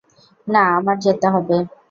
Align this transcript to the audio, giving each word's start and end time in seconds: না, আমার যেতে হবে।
না, 0.47 0.63
আমার 0.77 0.97
যেতে 0.99 1.27
হবে। 1.33 1.57